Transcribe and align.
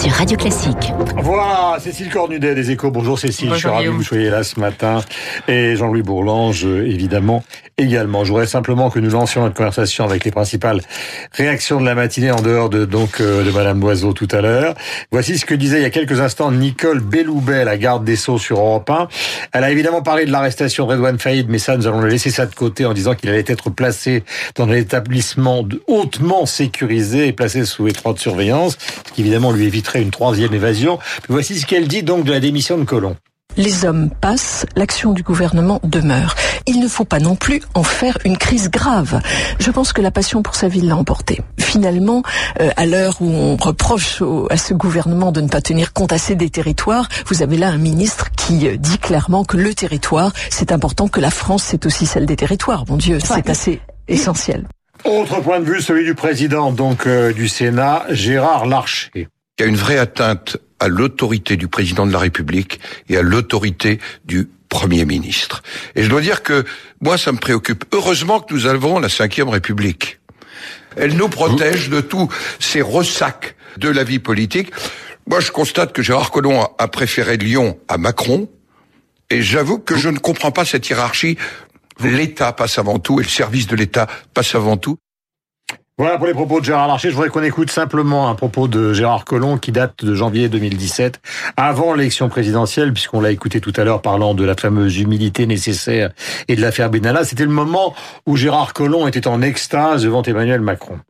sur 0.00 0.12
Radio 0.12 0.38
Classique. 0.38 0.94
Voilà, 1.18 1.76
Cécile 1.78 2.08
Cornudet 2.08 2.54
des 2.54 2.70
Échos. 2.70 2.90
Bonjour 2.90 3.18
Cécile, 3.18 3.50
Bonjour, 3.50 3.56
je 3.56 3.60
suis 3.60 3.68
ravi 3.68 3.86
que 3.86 3.90
vous 3.90 4.02
soyez 4.02 4.30
là 4.30 4.42
ce 4.42 4.58
matin. 4.58 5.00
Et 5.46 5.76
Jean-Louis 5.76 6.00
Bourlange, 6.00 6.64
évidemment, 6.64 7.44
également. 7.76 8.24
Je 8.24 8.30
voudrais 8.30 8.46
simplement 8.46 8.88
que 8.88 8.98
nous 8.98 9.10
lancions 9.10 9.42
notre 9.42 9.56
conversation 9.56 10.04
avec 10.04 10.24
les 10.24 10.30
principales 10.30 10.80
réactions 11.32 11.80
de 11.80 11.84
la 11.84 11.94
matinée 11.94 12.30
en 12.30 12.40
dehors 12.40 12.70
de 12.70 12.86
donc 12.86 13.20
euh, 13.20 13.44
de 13.44 13.50
Madame 13.50 13.80
Loiseau 13.80 14.14
tout 14.14 14.28
à 14.30 14.40
l'heure. 14.40 14.74
Voici 15.12 15.36
ce 15.36 15.44
que 15.44 15.54
disait 15.54 15.80
il 15.80 15.82
y 15.82 15.86
a 15.86 15.90
quelques 15.90 16.20
instants 16.20 16.50
Nicole 16.50 17.00
Belloubet, 17.00 17.64
la 17.66 17.76
garde 17.76 18.02
des 18.02 18.16
Sceaux 18.16 18.38
sur 18.38 18.58
Europe 18.58 18.88
1. 18.88 19.08
Elle 19.52 19.64
a 19.64 19.70
évidemment 19.70 20.00
parlé 20.00 20.24
de 20.24 20.32
l'arrestation 20.32 20.86
de 20.86 20.92
Redouane 20.92 21.18
Faïd, 21.18 21.48
mais 21.50 21.58
ça, 21.58 21.76
nous 21.76 21.86
allons 21.86 22.00
le 22.00 22.08
laisser 22.08 22.30
ça 22.30 22.46
de 22.46 22.54
côté 22.54 22.86
en 22.86 22.94
disant 22.94 23.14
qu'il 23.14 23.28
allait 23.28 23.44
être 23.46 23.68
placé 23.68 24.24
dans 24.54 24.66
un 24.66 24.72
établissement 24.72 25.66
hautement 25.88 26.46
sécurisé 26.46 27.26
et 27.26 27.32
placé 27.32 27.66
sous 27.66 27.86
étroite 27.86 28.18
surveillance, 28.18 28.78
ce 29.06 29.12
qui 29.12 29.20
évidemment 29.20 29.52
lui 29.52 29.66
éviterait 29.90 30.02
une 30.02 30.10
troisième 30.10 30.54
évasion. 30.54 30.98
Puis 30.98 31.30
voici 31.32 31.58
ce 31.58 31.66
qu'elle 31.66 31.88
dit 31.88 32.02
donc 32.02 32.24
de 32.24 32.32
la 32.32 32.40
démission 32.40 32.78
de 32.78 32.84
Colomb. 32.84 33.16
Les 33.56 33.84
hommes 33.84 34.10
passent, 34.10 34.64
l'action 34.76 35.12
du 35.12 35.24
gouvernement 35.24 35.80
demeure. 35.82 36.36
Il 36.68 36.78
ne 36.78 36.86
faut 36.86 37.04
pas 37.04 37.18
non 37.18 37.34
plus 37.34 37.60
en 37.74 37.82
faire 37.82 38.16
une 38.24 38.38
crise 38.38 38.70
grave. 38.70 39.20
Je 39.58 39.72
pense 39.72 39.92
que 39.92 40.00
la 40.00 40.12
passion 40.12 40.40
pour 40.42 40.54
sa 40.54 40.68
ville 40.68 40.86
l'a 40.86 40.96
emporté. 40.96 41.40
Finalement, 41.58 42.22
euh, 42.60 42.70
à 42.76 42.86
l'heure 42.86 43.16
où 43.20 43.26
on 43.28 43.56
reproche 43.56 44.22
au- 44.22 44.46
à 44.52 44.56
ce 44.56 44.72
gouvernement 44.72 45.32
de 45.32 45.40
ne 45.40 45.48
pas 45.48 45.60
tenir 45.60 45.92
compte 45.92 46.12
assez 46.12 46.36
des 46.36 46.48
territoires, 46.48 47.08
vous 47.26 47.42
avez 47.42 47.56
là 47.56 47.70
un 47.70 47.76
ministre 47.78 48.30
qui 48.36 48.68
euh, 48.68 48.76
dit 48.76 48.98
clairement 48.98 49.44
que 49.44 49.56
le 49.56 49.74
territoire, 49.74 50.32
c'est 50.48 50.70
important, 50.70 51.08
que 51.08 51.20
la 51.20 51.30
France, 51.32 51.64
c'est 51.64 51.86
aussi 51.86 52.06
celle 52.06 52.26
des 52.26 52.36
territoires. 52.36 52.84
Mon 52.88 52.96
Dieu, 52.98 53.18
c'est 53.18 53.50
assez 53.50 53.80
essentiel. 54.06 54.68
Autre 55.04 55.40
point 55.40 55.58
de 55.58 55.64
vue, 55.64 55.80
celui 55.82 56.04
du 56.04 56.14
président 56.14 56.70
donc 56.70 57.06
euh, 57.08 57.32
du 57.32 57.48
Sénat, 57.48 58.04
Gérard 58.10 58.66
Larcher. 58.66 59.26
Il 59.58 59.62
y 59.62 59.66
a 59.66 59.68
une 59.68 59.76
vraie 59.76 59.98
atteinte 59.98 60.56
à 60.78 60.88
l'autorité 60.88 61.56
du 61.56 61.68
président 61.68 62.06
de 62.06 62.12
la 62.12 62.18
République 62.18 62.80
et 63.08 63.16
à 63.18 63.22
l'autorité 63.22 63.98
du 64.24 64.48
Premier 64.70 65.04
ministre. 65.04 65.62
Et 65.96 66.02
je 66.02 66.08
dois 66.08 66.20
dire 66.22 66.42
que 66.42 66.64
moi, 67.00 67.18
ça 67.18 67.32
me 67.32 67.36
préoccupe. 67.38 67.84
Heureusement 67.92 68.40
que 68.40 68.54
nous 68.54 68.66
avons 68.66 68.98
la 68.98 69.08
Cinquième 69.08 69.48
République. 69.48 70.20
Elle 70.96 71.14
nous 71.16 71.28
protège 71.28 71.90
de 71.90 72.00
tous 72.00 72.30
ces 72.58 72.80
ressacs 72.80 73.54
de 73.76 73.88
la 73.88 74.02
vie 74.04 74.18
politique. 74.18 74.70
Moi, 75.26 75.40
je 75.40 75.50
constate 75.50 75.92
que 75.92 76.02
Gérard 76.02 76.30
Collomb 76.30 76.66
a- 76.78 76.88
préféré 76.88 77.36
Lyon 77.36 77.78
à 77.88 77.98
Macron. 77.98 78.48
Et 79.28 79.42
j'avoue 79.42 79.78
que 79.78 79.96
je 79.96 80.08
ne 80.08 80.18
comprends 80.18 80.50
pas 80.52 80.64
cette 80.64 80.88
hiérarchie. 80.88 81.36
L'État 82.02 82.52
passe 82.52 82.78
avant 82.78 82.98
tout 82.98 83.20
et 83.20 83.24
le 83.24 83.28
service 83.28 83.66
de 83.66 83.76
l'État 83.76 84.06
passe 84.32 84.54
avant 84.54 84.76
tout. 84.78 84.96
Voilà 86.00 86.16
pour 86.16 86.28
les 86.28 86.32
propos 86.32 86.60
de 86.60 86.64
Gérard 86.64 86.88
Larcher. 86.88 87.10
Je 87.10 87.14
voudrais 87.14 87.28
qu'on 87.28 87.42
écoute 87.42 87.70
simplement 87.70 88.30
un 88.30 88.34
propos 88.34 88.68
de 88.68 88.94
Gérard 88.94 89.26
Collomb 89.26 89.58
qui 89.58 89.70
date 89.70 90.02
de 90.02 90.14
janvier 90.14 90.48
2017, 90.48 91.20
avant 91.58 91.92
l'élection 91.92 92.30
présidentielle, 92.30 92.94
puisqu'on 92.94 93.20
l'a 93.20 93.30
écouté 93.30 93.60
tout 93.60 93.74
à 93.76 93.84
l'heure 93.84 94.00
parlant 94.00 94.32
de 94.32 94.42
la 94.42 94.54
fameuse 94.54 94.96
humilité 94.96 95.46
nécessaire 95.46 96.08
et 96.48 96.56
de 96.56 96.62
l'affaire 96.62 96.88
Benalla. 96.88 97.22
C'était 97.24 97.44
le 97.44 97.50
moment 97.50 97.94
où 98.24 98.36
Gérard 98.36 98.72
Collomb 98.72 99.08
était 99.08 99.26
en 99.26 99.42
extase 99.42 100.04
devant 100.04 100.22
Emmanuel 100.22 100.62
Macron. 100.62 101.00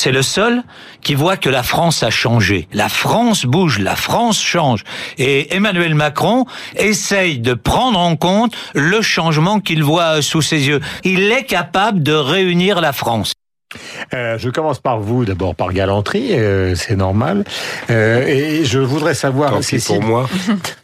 C'est 0.00 0.10
le 0.10 0.22
seul 0.22 0.64
qui 1.00 1.14
voit 1.14 1.36
que 1.36 1.48
la 1.48 1.62
France 1.62 2.02
a 2.02 2.10
changé. 2.10 2.66
La 2.72 2.88
France 2.88 3.46
bouge, 3.46 3.78
la 3.78 3.94
France 3.94 4.42
change. 4.42 4.82
Et 5.16 5.54
Emmanuel 5.54 5.94
Macron 5.94 6.44
essaye 6.74 7.38
de 7.38 7.54
prendre 7.54 8.00
en 8.00 8.16
compte 8.16 8.52
le 8.74 9.00
changement 9.00 9.60
qu'il 9.60 9.84
voit 9.84 10.22
sous 10.22 10.42
ses 10.42 10.66
yeux. 10.66 10.80
Il 11.04 11.30
est 11.30 11.44
capable 11.44 12.02
de 12.02 12.14
réunir 12.14 12.80
la 12.80 12.92
France. 12.92 13.32
Euh, 14.14 14.38
je 14.38 14.50
commence 14.50 14.80
par 14.80 15.00
vous, 15.00 15.24
d'abord 15.24 15.54
par 15.54 15.72
galanterie, 15.72 16.32
euh, 16.32 16.74
c'est 16.74 16.96
normal. 16.96 17.44
Euh, 17.90 18.26
et 18.26 18.64
je 18.64 18.78
voudrais 18.78 19.14
savoir, 19.14 19.50
Tant 19.52 19.62
Cécile, 19.62 20.00
pour 20.00 20.04
moi. 20.04 20.28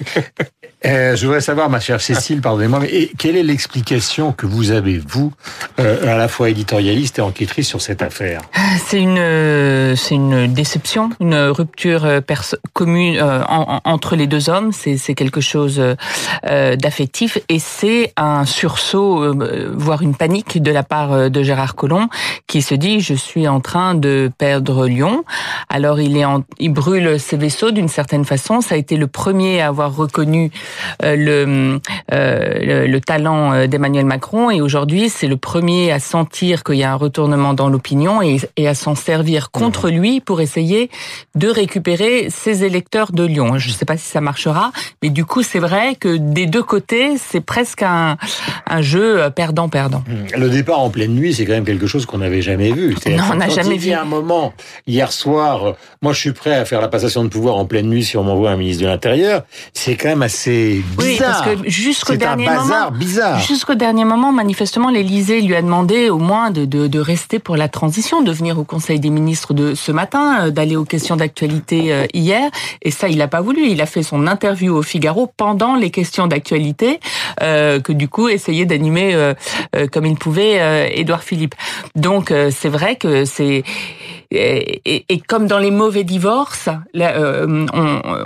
Euh, 0.86 1.16
je 1.16 1.26
voudrais 1.26 1.40
savoir, 1.40 1.68
ma 1.68 1.80
chère 1.80 2.00
Cécile, 2.00 2.40
pardonnez-moi, 2.40 2.78
mais 2.80 3.10
quelle 3.18 3.36
est 3.36 3.42
l'explication 3.42 4.32
que 4.32 4.46
vous 4.46 4.70
avez, 4.70 4.98
vous, 4.98 5.32
euh, 5.80 6.12
à 6.12 6.16
la 6.16 6.28
fois 6.28 6.48
éditorialiste 6.48 7.18
et 7.18 7.22
enquêtrice 7.22 7.66
sur 7.66 7.80
cette 7.80 8.02
affaire? 8.02 8.42
C'est 8.86 9.00
une, 9.00 9.18
euh, 9.18 9.96
c'est 9.96 10.14
une 10.14 10.46
déception, 10.52 11.10
une 11.20 11.34
rupture 11.34 12.04
euh, 12.04 12.20
commune 12.72 13.16
euh, 13.16 13.42
en- 13.48 13.80
en- 13.84 13.90
entre 13.90 14.14
les 14.16 14.26
deux 14.26 14.48
hommes. 14.48 14.70
C'est, 14.72 14.96
quelque 15.14 15.40
chose 15.40 15.80
euh, 16.46 16.76
d'affectif 16.76 17.38
et 17.48 17.58
c'est 17.58 18.12
un 18.16 18.44
sursaut, 18.44 19.34
voire 19.74 20.02
une 20.02 20.14
panique 20.14 20.62
de 20.62 20.70
la 20.70 20.82
part 20.82 21.30
de 21.30 21.42
Gérard 21.42 21.74
Collomb, 21.74 22.08
qui 22.46 22.62
se 22.62 22.74
dit 22.74 23.00
je 23.00 23.14
suis 23.14 23.48
en 23.48 23.60
train 23.60 23.94
de 23.94 24.30
perdre 24.38 24.86
Lyon. 24.86 25.24
Alors 25.68 26.00
il 26.00 26.16
est, 26.16 26.24
en, 26.24 26.44
il 26.58 26.72
brûle 26.72 27.18
ses 27.18 27.36
vaisseaux 27.36 27.70
d'une 27.70 27.88
certaine 27.88 28.24
façon. 28.24 28.60
Ça 28.60 28.74
a 28.74 28.78
été 28.78 28.96
le 28.96 29.06
premier 29.06 29.60
à 29.60 29.68
avoir 29.68 29.94
reconnu 29.96 30.50
le, 31.02 31.80
euh, 32.12 32.58
le, 32.60 32.86
le 32.86 33.00
talent 33.00 33.52
euh, 33.52 33.66
d'Emmanuel 33.66 34.06
Macron 34.06 34.50
et 34.50 34.60
aujourd'hui 34.60 35.08
c'est 35.08 35.26
le 35.26 35.36
premier 35.36 35.92
à 35.92 35.98
sentir 35.98 36.64
qu'il 36.64 36.76
y 36.76 36.84
a 36.84 36.92
un 36.92 36.96
retournement 36.96 37.54
dans 37.54 37.68
l'opinion 37.68 38.22
et, 38.22 38.38
et 38.56 38.68
à 38.68 38.74
s'en 38.74 38.94
servir 38.94 39.50
contre 39.50 39.90
lui 39.90 40.20
pour 40.20 40.40
essayer 40.40 40.90
de 41.34 41.48
récupérer 41.48 42.28
ses 42.30 42.64
électeurs 42.64 43.12
de 43.12 43.24
Lyon. 43.24 43.58
Je 43.58 43.68
ne 43.68 43.72
sais 43.72 43.84
pas 43.84 43.96
si 43.96 44.06
ça 44.06 44.20
marchera, 44.20 44.72
mais 45.02 45.10
du 45.10 45.24
coup 45.24 45.42
c'est 45.42 45.58
vrai 45.58 45.94
que 45.94 46.16
des 46.16 46.46
deux 46.46 46.62
côtés 46.62 47.16
c'est 47.18 47.40
presque 47.40 47.82
un, 47.82 48.16
un 48.66 48.82
jeu 48.82 49.22
euh, 49.22 49.30
perdant-perdant. 49.30 50.02
Le 50.36 50.48
départ 50.48 50.80
en 50.80 50.90
pleine 50.90 51.14
nuit, 51.14 51.34
c'est 51.34 51.44
quand 51.44 51.52
même 51.52 51.64
quelque 51.64 51.86
chose 51.86 52.06
qu'on 52.06 52.18
n'avait 52.18 52.42
jamais 52.42 52.72
vu. 52.72 52.96
Non, 53.06 53.24
on 53.32 53.36
n'a 53.36 53.48
jamais 53.48 53.76
vu. 53.76 53.92
un 53.92 54.04
moment, 54.04 54.52
hier 54.86 55.12
soir, 55.12 55.64
euh, 55.64 55.72
moi 56.02 56.12
je 56.12 56.20
suis 56.20 56.32
prêt 56.32 56.54
à 56.54 56.64
faire 56.64 56.80
la 56.80 56.88
passation 56.88 57.24
de 57.24 57.28
pouvoir 57.28 57.56
en 57.56 57.64
pleine 57.66 57.88
nuit 57.88 58.04
si 58.04 58.16
on 58.16 58.24
m'envoie 58.24 58.50
un 58.50 58.56
ministre 58.56 58.82
de 58.82 58.88
l'Intérieur, 58.88 59.44
c'est 59.72 59.96
quand 59.96 60.08
même 60.08 60.22
assez 60.22 60.65
bizarre. 60.74 60.98
Oui, 60.98 61.16
parce 61.18 61.42
que 61.42 61.70
jusqu'au 61.70 62.12
un 62.12 62.16
dernier 62.16 62.46
bazar 62.46 62.90
moment, 62.90 62.98
bizarre. 62.98 63.40
Jusqu'au 63.40 63.74
dernier 63.74 64.04
moment, 64.04 64.32
manifestement, 64.32 64.90
l'Élysée 64.90 65.40
lui 65.40 65.54
a 65.54 65.62
demandé 65.62 66.10
au 66.10 66.18
moins 66.18 66.50
de, 66.50 66.64
de, 66.64 66.86
de 66.86 66.98
rester 66.98 67.38
pour 67.38 67.56
la 67.56 67.68
transition, 67.68 68.22
de 68.22 68.32
venir 68.32 68.58
au 68.58 68.64
Conseil 68.64 69.00
des 69.00 69.10
ministres 69.10 69.54
de 69.54 69.74
ce 69.74 69.92
matin, 69.92 70.46
euh, 70.46 70.50
d'aller 70.50 70.76
aux 70.76 70.84
questions 70.84 71.16
d'actualité 71.16 71.92
euh, 71.92 72.06
hier. 72.14 72.50
Et 72.82 72.90
ça, 72.90 73.08
il 73.08 73.18
n'a 73.18 73.28
pas 73.28 73.40
voulu. 73.40 73.68
Il 73.68 73.80
a 73.80 73.86
fait 73.86 74.02
son 74.02 74.26
interview 74.26 74.74
au 74.74 74.82
Figaro 74.82 75.32
pendant 75.36 75.74
les 75.74 75.90
questions 75.90 76.26
d'actualité, 76.26 77.00
euh, 77.42 77.80
que 77.80 77.92
du 77.92 78.08
coup 78.08 78.28
essayait 78.28 78.66
d'animer 78.66 79.14
euh, 79.14 79.34
euh, 79.74 79.86
comme 79.86 80.06
il 80.06 80.16
pouvait 80.16 80.60
euh, 80.60 80.88
Édouard 80.92 81.22
Philippe. 81.22 81.54
Donc 81.94 82.30
euh, 82.30 82.50
c'est 82.56 82.68
vrai 82.68 82.96
que 82.96 83.24
c'est 83.24 83.64
et, 84.30 84.82
et- 84.84 85.04
et 85.08 85.20
comme 85.20 85.46
dans 85.46 85.58
les 85.58 85.70
mauvais 85.70 86.04
divorces, 86.04 86.68
là, 86.94 87.16
euh, 87.16 87.66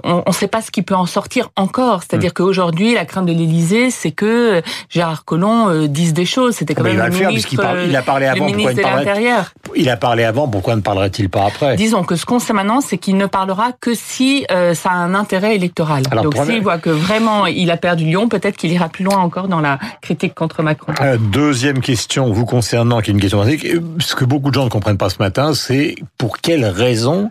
on 0.05 0.23
ne 0.27 0.33
sait 0.33 0.49
pas 0.49 0.63
ce 0.63 0.71
qui 0.71 0.83
peut 0.83 0.95
en 0.95 1.07
sortir 1.07 1.51
encore. 1.57 2.03
C'est-à-dire 2.03 2.35
qu'aujourd'hui, 2.35 2.95
la 2.95 3.05
crainte 3.05 3.27
de 3.27 3.33
l'Élysée, 3.33 3.91
c'est 3.91 4.11
que 4.13 4.63
Gérard 4.89 5.25
Collomb 5.25 5.69
euh, 5.69 5.87
dise 5.89 6.13
des 6.15 6.25
choses. 6.25 6.57
C'était 6.57 6.75
quand 6.75 6.83
Mais 6.85 6.91
il 6.91 6.97
même 6.97 7.03
va 7.03 7.09
le 7.09 7.15
faire 7.15 7.29
ministre, 7.29 7.49
puisqu'il 7.49 7.63
parle- 7.65 7.85
il 7.89 7.97
a 7.97 8.03
parlé 8.03 8.27
le 8.27 8.31
avant, 8.33 8.39
pourquoi 8.47 8.57
ministre 8.57 8.75
il 8.79 8.83
parlerait- 8.83 9.05
l'Intérieur. 9.05 9.53
Il 9.77 9.89
a 9.89 9.97
parlé 9.97 10.25
avant, 10.25 10.49
pourquoi 10.49 10.77
ne 10.77 10.81
parlerait-il 10.81 11.29
pas 11.29 11.45
après? 11.47 11.77
Disons 11.77 12.03
que 12.05 12.17
ce 12.17 12.25
qu'on 12.27 12.39
sait 12.39 12.53
maintenant, 12.53 12.81
c'est 12.81 12.99
qu'il 12.99 13.17
ne 13.17 13.27
parlera 13.27 13.73
que 13.81 13.95
si 13.95 14.45
euh, 14.51 14.75
ça 14.75 14.91
a 14.91 14.95
un 14.95 15.15
intérêt 15.15 15.55
électoral. 15.55 16.03
Alors, 16.11 16.25
Donc 16.25 16.35
première- 16.35 16.55
s'il 16.55 16.63
voit 16.63 16.79
que 16.79 16.91
vraiment 16.91 17.47
il 17.47 17.71
a 17.71 17.77
perdu 17.77 18.05
Lyon, 18.05 18.29
peut-être 18.29 18.57
qu'il 18.57 18.73
ira 18.73 18.89
plus 18.89 19.05
loin 19.05 19.19
encore 19.19 19.49
dans 19.49 19.61
la 19.61 19.79
critique 20.03 20.35
contre 20.35 20.63
Macron. 20.63 20.93
Euh, 21.01 21.17
Deuxième 21.19 21.81
question 21.81 22.31
vous 22.33 22.45
concernant, 22.47 23.01
qui 23.01 23.11
est 23.11 23.15
une 23.15 23.21
question 23.21 23.39
basique. 23.39 23.65
Euh, 23.65 23.81
Ce 23.99 24.15
que 24.15 24.25
beaucoup 24.25 24.51
de 24.51 24.55
gens 24.55 24.65
ne 24.65 24.71
comprennent 24.71 24.97
pas 24.99 25.11
ce 25.11 25.19
matin, 25.19 25.55
c'est 25.55 25.90
pour 26.19 26.39
quelle 26.39 26.65
raison 26.65 27.31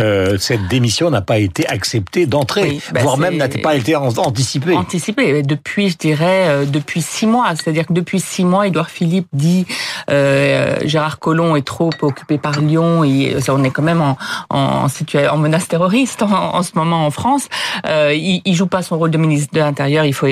euh, 0.00 0.38
cette 0.40 0.66
démission 0.66 1.08
n'a 1.08 1.20
pas 1.22 1.38
été 1.38 1.64
acceptée 1.68 2.26
d'entrée, 2.26 2.62
Oui, 2.62 2.80
bah 2.92 3.00
voire 3.00 3.16
même 3.16 3.36
n'a 3.36 3.46
pas 3.48 3.76
été 3.76 3.94
an- 3.94 4.08
anticipée? 4.18 4.74
anticipé 4.74 5.42
depuis, 5.44 5.88
je 5.90 5.96
dirais, 5.96 6.46
euh, 6.48 6.64
depuis 6.64 7.00
six 7.00 7.26
mois. 7.28 7.46
C'est-à-dire 7.54 7.86
que 7.86 7.92
depuis 7.92 8.18
six 8.18 8.44
mois, 8.44 8.66
Édouard 8.66 8.90
Philippe 8.90 9.28
dit 9.32 9.66
euh, 10.10 10.78
Gérard 10.84 11.20
Collomb 11.20 11.54
est 11.54 11.64
trop 11.64 11.90
occupé 12.02 12.38
par 12.38 12.60
Lyon. 12.60 13.04
Et 13.04 13.40
ça, 13.40 13.54
on 13.54 13.62
est 13.62 13.70
quand 13.70 13.82
même 13.84 14.00
en, 14.02 14.18
en, 14.50 14.86
en 14.88 15.36
menace 15.36 15.68
terroriste 15.68 16.22
en, 16.22 16.56
en 16.56 16.62
ce 16.64 16.72
moment 16.74 17.06
en 17.06 17.12
France. 17.12 17.46
Euh, 17.86 18.12
il, 18.14 18.42
il 18.44 18.54
joue 18.56 18.66
pas 18.66 18.82
son 18.82 18.98
rôle 18.98 19.12
de 19.12 19.18
ministre 19.18 19.54
de 19.54 19.60
l'Intérieur. 19.60 20.04
Il 20.04 20.12
faut, 20.12 20.26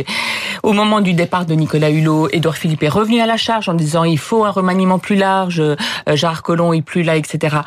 au 0.67 0.73
moment 0.73 1.01
du 1.01 1.15
départ 1.15 1.47
de 1.47 1.55
Nicolas 1.55 1.91
Hulot, 1.91 2.29
Édouard 2.33 2.57
Philippe 2.57 2.83
est 2.83 2.89
revenu 2.89 3.21
à 3.21 3.27
la 3.27 3.37
charge 3.37 3.69
en 3.69 3.75
disant 3.75 4.03
il 4.03 4.19
faut 4.19 4.45
un 4.45 4.51
remaniement 4.51 4.99
plus 4.99 5.15
large. 5.17 5.61
euh, 5.61 5.77
Gérard 6.15 6.43
Collomb 6.43 6.73
est 6.73 6.83
plus 6.83 7.05
là, 7.05 7.17
etc. 7.17 7.59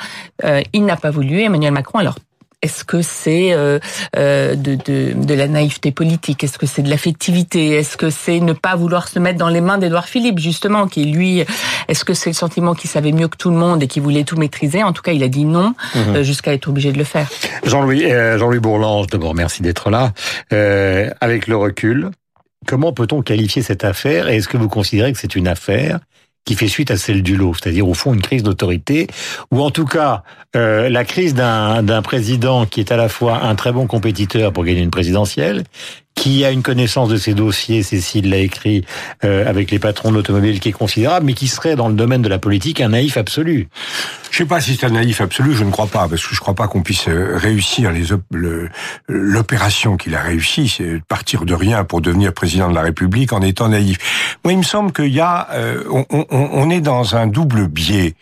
Euh, 0.44 0.62
il 0.74 0.84
n'a 0.86 0.98
pas 0.98 1.10
voulu. 1.10 1.42
Emmanuel 1.42 1.72
Macron, 1.72 2.00
alors 2.00 2.16
est-ce 2.62 2.84
que 2.84 3.02
c'est 3.02 3.54
euh, 3.54 3.80
euh, 4.18 4.54
de, 4.56 4.76
de, 4.76 5.14
de 5.16 5.34
la 5.34 5.48
naïveté 5.48 5.92
politique? 5.92 6.44
Est-ce 6.44 6.58
que 6.58 6.66
c'est 6.66 6.82
de 6.82 6.90
l'affectivité? 6.90 7.70
Est-ce 7.78 7.96
que 7.96 8.10
c'est 8.10 8.42
ne 8.42 8.52
pas 8.52 8.76
vouloir 8.76 9.08
se 9.08 9.18
mettre 9.18 9.40
dans 9.40 9.48
les 9.48 9.62
mains 9.62 9.78
d'Édouard 9.78 10.10
Philippe, 10.10 10.40
justement, 10.40 10.88
qui 10.88 11.06
lui, 11.06 11.46
est-ce 11.88 12.04
que 12.04 12.14
c'est 12.14 12.30
le 12.32 12.36
sentiment 12.36 12.74
qu'il 12.74 12.90
savait 12.90 13.14
mieux 13.14 13.30
que 13.30 13.38
tout 13.38 13.50
le 13.50 13.56
monde 13.56 13.82
et 13.82 13.88
qui 13.88 14.02
voulait 14.02 14.26
tout 14.26 14.36
maîtriser? 14.36 14.84
En 14.84 14.92
tout 14.92 15.02
cas, 15.02 15.14
il 15.14 15.24
a 15.24 15.30
dit 15.30 15.46
non 15.46 15.74
euh, 15.96 16.22
jusqu'à 16.22 16.54
être 16.54 16.68
obligé 16.68 16.92
de 16.92 16.98
le 16.98 17.06
faire. 17.06 17.30
Jean-Louis, 17.64 18.12
euh, 18.12 18.38
Jean-Louis 18.38 18.60
Bourlange, 18.60 19.08
d'abord, 19.08 19.36
merci 19.36 19.62
d'être 19.62 19.90
là. 19.90 20.12
Euh, 20.52 21.10
avec 21.22 21.48
le 21.48 21.56
recul, 21.56 22.10
comment 22.66 22.94
peut-on 22.94 23.22
qualifier 23.22 23.62
cette 23.62 23.84
affaire 23.84 24.30
Et 24.30 24.38
est-ce 24.38 24.48
que 24.48 24.58
vous 24.58 24.70
considérez 24.70 25.14
que 25.14 25.20
c'est 25.20 25.36
une 25.36 25.48
affaire 25.48 26.00
qui 26.46 26.56
fait 26.56 26.68
suite 26.68 26.90
à 26.90 26.98
celle 26.98 27.22
du 27.22 27.36
lot, 27.36 27.54
c'est-à-dire 27.54 27.88
au 27.88 27.94
fond 27.94 28.14
une 28.14 28.22
crise 28.22 28.44
d'autorité, 28.44 29.08
ou 29.52 29.62
en 29.62 29.70
tout 29.70 29.86
cas 29.86 30.24
euh, 30.56 30.90
la 30.90 31.04
crise 31.04 31.36
d'un 31.36 32.02
président 32.02 32.66
qui 32.66 32.80
est 32.80 32.92
à 32.92 32.98
la 32.98 33.10
fois 33.10 33.44
un 33.44 33.56
très 33.56 33.72
bon 33.72 33.86
compétiteur 33.86 34.52
pour 34.52 34.64
gagner 34.64 34.82
une 34.82 34.90
présidentielle, 34.90 35.64
qui 36.20 36.44
a 36.44 36.52
une 36.52 36.64
connaissance 36.64 37.08
de 37.08 37.16
ses 37.16 37.34
dossiers, 37.34 37.82
Cécile 37.82 38.30
l'a 38.30 38.40
écrit, 38.40 38.84
euh, 39.24 39.50
avec 39.50 39.72
les 39.72 39.80
patrons 39.80 40.10
de 40.10 40.16
l'automobile 40.16 40.60
qui 40.60 40.68
est 40.68 40.74
considérable, 40.74 41.26
mais 41.26 41.34
qui 41.34 41.48
serait 41.48 41.78
dans 41.78 41.88
le 41.88 41.94
domaine 41.94 42.22
de 42.22 42.28
la 42.28 42.40
politique 42.40 42.82
un 42.82 42.90
naïf 42.90 43.16
absolu. 43.16 43.70
Je 44.30 44.40
sais 44.40 44.46
pas 44.46 44.60
si 44.60 44.76
c'est 44.76 44.86
un 44.86 44.90
naïf 44.90 45.22
absolu, 45.22 45.54
je 45.54 45.64
ne 45.64 45.72
crois 45.72 45.88
pas, 45.88 46.10
parce 46.10 46.28
que 46.28 46.36
je 46.36 46.40
crois 46.42 46.56
pas 46.56 46.68
qu'on 46.68 46.84
puisse 46.84 47.08
euh, 47.08 47.38
réussir 47.38 47.94
l'opération 49.08 49.96
qu'il 49.96 50.14
a 50.14 50.22
réussi, 50.22 50.68
c'est 50.68 51.02
partir 51.08 51.46
de 51.46 51.54
rien 51.54 51.86
pour 51.86 52.02
devenir 52.02 52.34
président 52.34 52.70
de 52.70 52.76
la 52.76 52.82
République 52.82 53.32
en 53.32 53.42
étant 53.42 53.70
naïf. 53.70 53.98
Moi, 54.44 54.52
il 54.52 54.58
me 54.58 54.64
semble 54.64 54.92
qu'il 54.92 55.14
y 55.14 55.22
a, 55.22 55.48
euh, 55.54 55.86
on, 55.90 56.06
on, 56.10 56.26
on, 56.30 56.70
est 56.70 56.82
dans 56.82 57.16
un 57.16 57.28
double 57.28 57.68
biais. 57.68 58.16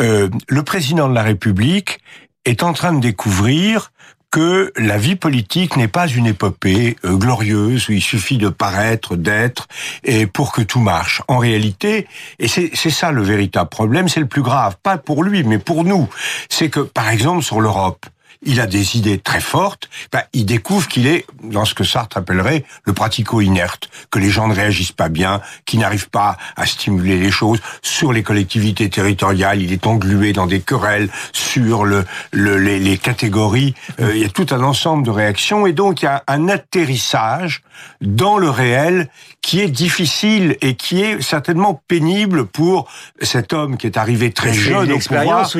Euh, 0.00 0.30
le 0.48 0.62
président 0.62 1.06
de 1.06 1.14
la 1.14 1.22
République 1.22 2.00
est 2.46 2.62
en 2.62 2.72
train 2.72 2.94
de 2.94 3.00
découvrir 3.00 3.92
que 4.32 4.72
la 4.76 4.98
vie 4.98 5.14
politique 5.14 5.76
n'est 5.76 5.88
pas 5.88 6.08
une 6.08 6.26
épopée 6.26 6.96
euh, 7.04 7.14
glorieuse. 7.14 7.88
Où 7.88 7.92
il 7.92 8.00
suffit 8.00 8.38
de 8.38 8.48
paraître, 8.48 9.14
d'être, 9.14 9.68
et 10.02 10.26
pour 10.26 10.52
que 10.52 10.62
tout 10.62 10.80
marche. 10.80 11.22
En 11.28 11.38
réalité, 11.38 12.08
et 12.38 12.48
c'est 12.48 12.74
ça 12.74 13.12
le 13.12 13.22
véritable 13.22 13.68
problème, 13.68 14.08
c'est 14.08 14.20
le 14.20 14.26
plus 14.26 14.42
grave, 14.42 14.76
pas 14.82 14.96
pour 14.96 15.22
lui, 15.22 15.44
mais 15.44 15.58
pour 15.58 15.84
nous, 15.84 16.08
c'est 16.48 16.70
que, 16.70 16.80
par 16.80 17.10
exemple, 17.10 17.42
sur 17.42 17.60
l'Europe, 17.60 18.06
il 18.44 18.60
a 18.60 18.66
des 18.66 18.96
idées 18.96 19.18
très 19.18 19.40
fortes, 19.40 19.88
ben, 20.10 20.22
il 20.32 20.46
découvre 20.46 20.88
qu'il 20.88 21.06
est 21.06 21.26
dans 21.42 21.64
ce 21.64 21.74
que 21.74 21.84
Sartre 21.84 22.16
appellerait 22.16 22.64
le 22.84 22.92
pratico-inerte, 22.92 23.88
que 24.10 24.18
les 24.18 24.30
gens 24.30 24.48
ne 24.48 24.54
réagissent 24.54 24.92
pas 24.92 25.08
bien, 25.08 25.40
qu'ils 25.64 25.80
n'arrivent 25.80 26.10
pas 26.10 26.36
à 26.56 26.66
stimuler 26.66 27.18
les 27.18 27.30
choses. 27.30 27.60
Sur 27.82 28.12
les 28.12 28.22
collectivités 28.22 28.90
territoriales, 28.90 29.62
il 29.62 29.72
est 29.72 29.86
englué 29.86 30.32
dans 30.32 30.46
des 30.46 30.60
querelles 30.60 31.08
sur 31.32 31.84
le, 31.84 32.04
les, 32.32 32.78
les, 32.78 32.98
catégories. 32.98 33.74
Euh, 34.00 34.12
il 34.14 34.22
y 34.22 34.24
a 34.24 34.28
tout 34.28 34.46
un 34.50 34.62
ensemble 34.62 35.04
de 35.04 35.10
réactions 35.10 35.66
et 35.66 35.72
donc 35.72 36.02
il 36.02 36.06
y 36.06 36.08
a 36.08 36.22
un 36.26 36.48
atterrissage 36.48 37.62
dans 38.00 38.38
le 38.38 38.50
réel 38.50 39.08
qui 39.40 39.60
est 39.60 39.68
difficile 39.68 40.56
et 40.60 40.74
qui 40.74 41.02
est 41.02 41.20
certainement 41.20 41.82
pénible 41.88 42.46
pour 42.46 42.88
cet 43.20 43.52
homme 43.52 43.76
qui 43.76 43.86
est 43.86 43.96
arrivé 43.96 44.32
très 44.32 44.52
jeune 44.52 44.92
au 44.92 44.98
pouvoir. 44.98 45.50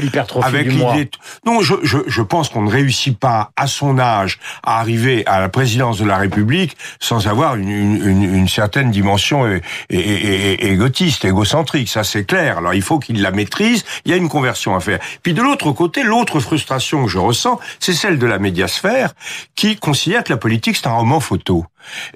avec 0.43 0.67
l'idée. 0.69 1.11
Non, 1.45 1.61
je, 1.61 1.75
je, 1.83 1.99
je 2.07 2.23
pense 2.23 2.49
qu'on 2.49 2.67
réussit 2.73 3.19
pas 3.19 3.53
à 3.57 3.67
son 3.67 3.99
âge 3.99 4.39
à 4.65 4.81
arriver 4.81 5.25
à 5.27 5.41
la 5.41 5.49
présidence 5.49 5.99
de 5.99 6.05
la 6.05 6.17
République 6.17 6.77
sans 7.01 7.27
avoir 7.29 7.57
une, 7.57 7.69
une, 7.69 8.23
une 8.23 8.49
certaine 8.49 8.91
dimension 8.91 9.61
égotiste, 9.91 11.25
égocentrique. 11.25 11.89
Ça, 11.89 12.05
c'est 12.05 12.25
clair. 12.25 12.59
Alors, 12.59 12.75
il 12.75 12.83
faut 12.83 12.99
qu'il 12.99 13.23
la 13.23 13.31
maîtrise. 13.31 13.85
Il 14.05 14.11
y 14.11 14.15
a 14.15 14.17
une 14.17 14.29
conversion 14.29 14.75
à 14.75 14.81
faire. 14.81 14.99
Puis 15.23 15.35
de 15.35 15.43
l'autre 15.43 15.73
côté, 15.73 16.03
l'autre 16.03 16.41
frustration 16.41 17.05
que 17.05 17.11
je 17.11 17.19
ressens, 17.19 17.61
c'est 17.79 17.93
celle 17.93 18.19
de 18.19 18.27
la 18.27 18.39
médiasphère 18.39 19.15
qui 19.55 19.77
considère 19.77 20.25
que 20.25 20.33
la 20.33 20.39
politique, 20.39 20.77
c'est 20.77 20.87
un 20.87 20.95
roman 20.95 21.21
photo. 21.21 21.67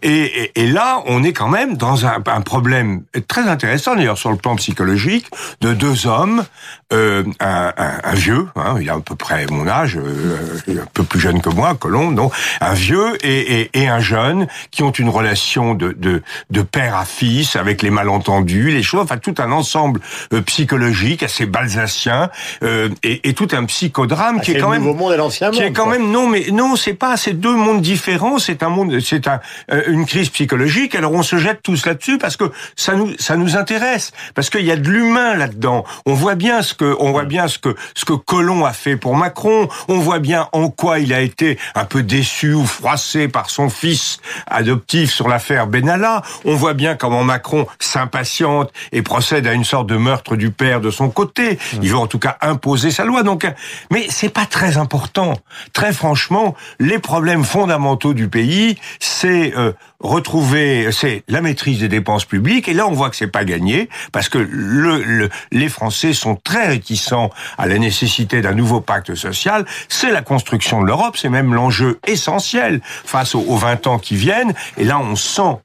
Et, 0.02 0.52
et, 0.54 0.66
là, 0.66 1.02
on 1.06 1.22
est 1.22 1.32
quand 1.32 1.48
même 1.48 1.76
dans 1.76 2.06
un, 2.06 2.22
un 2.26 2.40
problème 2.40 3.02
très 3.28 3.48
intéressant, 3.48 3.94
d'ailleurs 3.94 4.18
sur 4.18 4.30
le 4.30 4.36
plan 4.36 4.56
psychologique, 4.56 5.26
de 5.60 5.72
deux 5.72 6.06
hommes, 6.06 6.44
euh, 6.92 7.24
un, 7.40 7.72
un, 7.76 7.92
un, 8.04 8.14
vieux, 8.14 8.46
hein, 8.54 8.76
il 8.80 8.88
a 8.88 8.94
à 8.94 9.00
peu 9.00 9.16
près 9.16 9.46
mon 9.46 9.66
âge, 9.66 9.96
euh, 9.96 10.58
un 10.68 10.86
peu 10.94 11.02
plus 11.02 11.18
jeune 11.18 11.40
que 11.42 11.50
moi, 11.50 11.74
Colombe, 11.74 12.14
non, 12.14 12.30
un 12.60 12.74
vieux 12.74 13.16
et, 13.26 13.70
et, 13.74 13.88
un 13.88 13.98
jeune 13.98 14.46
qui 14.70 14.84
ont 14.84 14.92
une 14.92 15.08
relation 15.08 15.74
de, 15.74 15.92
de, 15.92 16.22
de, 16.50 16.62
père 16.62 16.94
à 16.94 17.04
fils 17.04 17.56
avec 17.56 17.82
les 17.82 17.90
malentendus, 17.90 18.70
les 18.70 18.84
choses, 18.84 19.00
enfin 19.02 19.16
tout 19.16 19.34
un 19.38 19.50
ensemble 19.50 20.00
euh, 20.32 20.42
psychologique 20.42 21.24
assez 21.24 21.44
balsacien 21.44 22.30
euh, 22.62 22.88
et, 23.02 23.34
tout 23.34 23.48
un 23.52 23.64
psychodrame 23.64 24.36
ah, 24.38 24.44
qui 24.44 24.52
est, 24.52 24.58
quand 24.58 24.70
le 24.70 24.78
même, 24.78 24.94
monde 24.94 25.12
et 25.12 25.16
l'ancien 25.16 25.48
monde, 25.48 25.56
qui 25.56 25.62
est 25.62 25.72
quand 25.72 25.86
même 25.86 26.10
non, 26.10 26.28
mais 26.28 26.46
non, 26.52 26.76
c'est 26.76 26.94
pas, 26.94 27.16
c'est 27.16 27.32
deux 27.32 27.56
mondes 27.56 27.82
différents, 27.82 28.38
c'est 28.38 28.62
un 28.62 28.68
monde, 28.68 29.00
c'est 29.00 29.26
un 29.26 29.40
une 29.86 30.06
crise 30.06 30.30
psychologique. 30.30 30.94
Alors 30.94 31.12
on 31.12 31.22
se 31.22 31.36
jette 31.36 31.62
tous 31.62 31.86
là-dessus 31.86 32.18
parce 32.18 32.36
que 32.36 32.50
ça 32.76 32.94
nous 32.94 33.12
ça 33.18 33.36
nous 33.36 33.56
intéresse 33.56 34.12
parce 34.34 34.50
qu'il 34.50 34.64
y 34.64 34.70
a 34.70 34.76
de 34.76 34.88
l'humain 34.88 35.34
là-dedans. 35.34 35.84
On 36.06 36.14
voit 36.14 36.34
bien 36.34 36.62
ce 36.62 36.74
que 36.74 36.96
on 36.98 37.12
voit 37.12 37.24
bien 37.24 37.48
ce 37.48 37.58
que 37.58 37.74
ce 37.94 38.04
que 38.04 38.12
Colomb 38.12 38.64
a 38.64 38.72
fait 38.72 38.96
pour 38.96 39.16
Macron. 39.16 39.68
On 39.88 39.98
voit 39.98 40.18
bien 40.18 40.48
en 40.52 40.68
quoi 40.68 40.98
il 40.98 41.12
a 41.12 41.20
été 41.20 41.58
un 41.74 41.84
peu 41.84 42.02
déçu 42.02 42.54
ou 42.54 42.66
froissé 42.66 43.28
par 43.28 43.50
son 43.50 43.68
fils 43.68 44.18
adoptif 44.46 45.12
sur 45.12 45.28
l'affaire 45.28 45.66
Benalla. 45.66 46.22
On 46.44 46.54
voit 46.54 46.74
bien 46.74 46.94
comment 46.94 47.24
Macron 47.24 47.66
s'impatiente 47.78 48.72
et 48.92 49.02
procède 49.02 49.46
à 49.46 49.52
une 49.52 49.64
sorte 49.64 49.86
de 49.86 49.96
meurtre 49.96 50.36
du 50.36 50.50
père 50.50 50.80
de 50.80 50.90
son 50.90 51.08
côté. 51.10 51.58
Il 51.82 51.88
veut 51.88 51.96
en 51.96 52.06
tout 52.06 52.18
cas 52.18 52.36
imposer 52.40 52.90
sa 52.90 53.04
loi. 53.04 53.22
Donc, 53.22 53.46
mais 53.90 54.06
c'est 54.08 54.28
pas 54.28 54.46
très 54.46 54.76
important. 54.76 55.34
Très 55.72 55.92
franchement, 55.92 56.54
les 56.78 56.98
problèmes 56.98 57.44
fondamentaux 57.44 58.14
du 58.14 58.28
pays, 58.28 58.76
c'est 59.00 59.45
euh, 59.54 59.72
retrouver, 60.00 60.90
c'est 60.92 61.22
la 61.28 61.40
maîtrise 61.40 61.80
des 61.80 61.88
dépenses 61.88 62.24
publiques. 62.24 62.68
Et 62.68 62.74
là, 62.74 62.86
on 62.86 62.92
voit 62.92 63.10
que 63.10 63.16
c'est 63.16 63.26
pas 63.26 63.44
gagné 63.44 63.88
parce 64.12 64.28
que 64.28 64.38
le, 64.38 65.28
les 65.52 65.68
Français 65.68 66.12
sont 66.12 66.36
très 66.36 66.66
réticents 66.66 67.30
à 67.58 67.66
la 67.66 67.78
nécessité 67.78 68.40
d'un 68.40 68.54
nouveau 68.54 68.80
pacte 68.80 69.14
social. 69.14 69.64
C'est 69.88 70.10
la 70.10 70.22
construction 70.22 70.80
de 70.80 70.86
l'Europe, 70.86 71.16
c'est 71.16 71.28
même 71.28 71.54
l'enjeu 71.54 71.98
essentiel 72.06 72.80
face 72.82 73.34
aux, 73.34 73.44
aux 73.46 73.56
20 73.56 73.86
ans 73.86 73.98
qui 73.98 74.16
viennent. 74.16 74.54
Et 74.76 74.84
là, 74.84 74.98
on 74.98 75.16
sent 75.16 75.56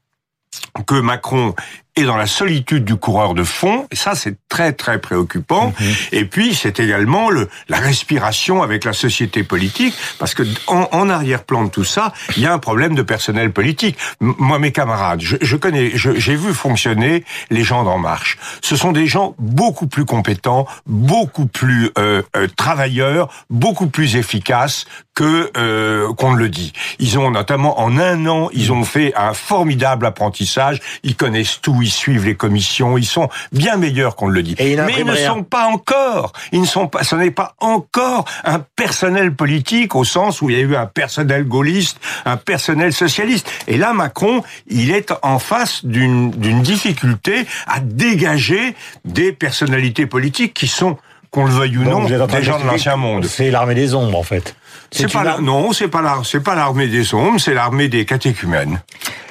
que 0.86 1.00
Macron 1.00 1.54
et 1.96 2.04
dans 2.04 2.16
la 2.16 2.26
solitude 2.26 2.84
du 2.84 2.96
coureur 2.96 3.34
de 3.34 3.44
fond, 3.44 3.86
et 3.90 3.96
ça 3.96 4.14
c'est 4.14 4.36
très 4.48 4.72
très 4.72 4.98
préoccupant. 4.98 5.74
Mhm. 5.78 5.94
Et 6.12 6.24
puis 6.24 6.54
c'est 6.54 6.80
également 6.80 7.30
le, 7.30 7.48
la 7.68 7.78
respiration 7.78 8.62
avec 8.62 8.84
la 8.84 8.92
société 8.92 9.42
politique, 9.42 9.94
parce 10.18 10.34
que 10.34 10.42
en, 10.66 10.88
en 10.92 11.10
arrière-plan 11.10 11.64
de 11.64 11.70
tout 11.70 11.84
ça, 11.84 12.12
il 12.36 12.42
y 12.42 12.46
a 12.46 12.52
un 12.52 12.58
problème 12.58 12.94
de 12.94 13.02
personnel 13.02 13.52
politique. 13.52 13.98
moi, 14.20 14.58
mes 14.58 14.72
camarades, 14.72 15.20
je, 15.20 15.36
je 15.40 15.56
connais, 15.56 15.92
j'ai 15.94 16.36
vu 16.36 16.54
fonctionner 16.54 17.24
les 17.50 17.62
gens 17.62 17.84
d'En 17.84 17.98
Marche. 17.98 18.38
Ce 18.62 18.76
sont 18.76 18.92
des 18.92 19.06
gens 19.06 19.34
beaucoup 19.38 19.86
plus 19.86 20.04
compétents, 20.04 20.66
beaucoup 20.86 21.46
plus 21.46 21.90
euh, 21.98 22.22
euh, 22.36 22.48
travailleurs, 22.56 23.28
beaucoup 23.50 23.88
plus 23.88 24.16
efficaces 24.16 24.86
que 25.14 25.50
euh, 25.56 26.12
qu'on 26.14 26.32
ne 26.32 26.38
le 26.38 26.48
dit. 26.48 26.72
Ils 26.98 27.18
ont 27.18 27.30
notamment 27.30 27.80
en 27.80 27.98
un 27.98 28.26
an, 28.26 28.48
ils 28.52 28.72
ont 28.72 28.84
fait 28.84 29.12
un 29.14 29.34
formidable 29.34 30.06
apprentissage. 30.06 30.80
Ils 31.02 31.16
connaissent 31.16 31.60
tout 31.60 31.81
ils 31.82 31.90
suivent 31.90 32.24
les 32.24 32.34
commissions, 32.34 32.96
ils 32.96 33.04
sont 33.04 33.28
bien 33.52 33.76
meilleurs 33.76 34.16
qu'on 34.16 34.28
le 34.28 34.42
dit. 34.42 34.54
Mais 34.58 34.72
ils 34.98 35.04
ne 35.04 35.16
sont 35.16 35.42
pas 35.42 35.66
encore, 35.66 36.32
ils 36.52 36.60
ne 36.60 36.66
sont 36.66 36.88
pas, 36.88 37.04
ce 37.04 37.14
n'est 37.16 37.30
pas 37.30 37.54
encore 37.60 38.24
un 38.44 38.60
personnel 38.76 39.34
politique 39.34 39.94
au 39.94 40.04
sens 40.04 40.42
où 40.42 40.50
il 40.50 40.56
y 40.56 40.58
a 40.58 40.62
eu 40.62 40.76
un 40.76 40.86
personnel 40.86 41.44
gaulliste, 41.44 41.98
un 42.24 42.36
personnel 42.36 42.92
socialiste. 42.92 43.50
Et 43.66 43.76
là, 43.76 43.92
Macron, 43.92 44.42
il 44.68 44.90
est 44.90 45.12
en 45.22 45.38
face 45.38 45.84
d'une 45.84 46.30
difficulté 46.62 47.46
à 47.66 47.80
dégager 47.80 48.74
des 49.04 49.32
personnalités 49.32 50.06
politiques 50.06 50.54
qui 50.54 50.68
sont 50.68 50.96
qu'on 51.32 51.46
le 51.46 51.52
veuille 51.52 51.78
ou 51.78 51.84
non, 51.84 52.04
des 52.04 52.42
gens 52.42 52.60
de 52.60 52.66
l'ancien 52.66 52.96
monde. 52.96 53.24
C'est 53.24 53.50
l'armée 53.50 53.74
des 53.74 53.94
ombres, 53.94 54.18
en 54.18 54.22
fait. 54.22 54.54
C'est 54.90 55.10
pas 55.10 55.24
la... 55.24 55.38
non, 55.38 55.72
c'est 55.72 55.88
pas 55.88 56.20
c'est 56.24 56.42
pas 56.42 56.54
l'armée 56.54 56.88
des 56.88 57.14
ombres, 57.14 57.40
c'est 57.40 57.54
l'armée 57.54 57.88
des 57.88 58.04
catéchumènes. 58.04 58.82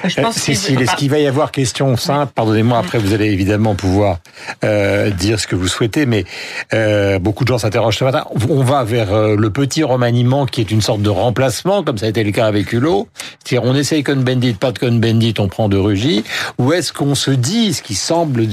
Je 0.03 0.22
pense 0.22 0.36
Cécile, 0.36 0.81
est-ce 0.81 0.96
qu'il 0.96 1.10
va 1.10 1.20
y 1.20 1.27
avoir 1.27 1.51
question 1.51 1.96
simple 1.98 2.34
Pardonnez-moi, 2.34 2.79
après 2.79 2.98
vous 2.98 3.13
allez 3.13 3.27
évidemment 3.27 3.75
pouvoir 3.75 4.20
euh, 4.63 5.12
dire 5.12 5.39
ce 5.39 5.48
que 5.48 5.55
vous 5.55 5.67
souhaitez, 5.67 6.05
mais 6.05 6.25
euh, 6.74 7.20
beaucoup 7.20 7.43
de 7.43 7.50
gens 7.50 7.60
s'interrogent 7.60 7.98
ce 7.98 8.03
matin. 8.03 8.25
On 8.50 8.63
va 8.63 8.84
vers 8.84 9.13
euh, 9.13 9.36
le 9.38 9.50
petit 9.51 9.84
remaniement 9.84 10.46
qui 10.46 10.62
est 10.62 10.72
une 10.72 10.81
sorte 10.81 11.01
de 11.01 11.10
remplacement, 11.10 11.84
comme 11.84 11.98
ça 11.98 12.08
a 12.08 12.10
été 12.10 12.24
le 12.24 12.31
cas 12.31 12.48
avec 12.48 12.74
Hulot. 12.74 13.08
C'est-à-dire 13.43 13.70
on 13.70 13.75
essaye 13.75 14.03
Cohn-Bendit, 14.03 14.53
pas 14.53 14.72
de 14.72 14.79
Cohn-Bendit, 14.79 15.36
on 15.39 15.48
prend 15.48 15.70
de 15.70 15.77
Rugy. 15.77 16.24
Ou 16.58 16.74
est-ce 16.74 16.93
qu'on 16.93 17.15
se 17.15 17.31
dit, 17.31 17.74
ce 17.74 17.81
qui 17.81 17.96
semble 17.96 18.48